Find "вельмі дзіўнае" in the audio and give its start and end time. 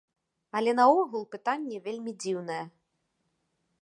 1.89-2.61